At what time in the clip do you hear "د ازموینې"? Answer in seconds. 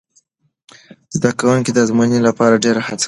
1.73-2.19